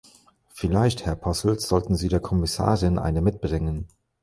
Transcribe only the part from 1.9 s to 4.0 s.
Sie der Kommissarin eine mitbringen.